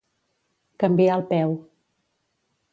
Canviar 0.85 1.19
el 1.19 1.27
peu. 1.35 1.55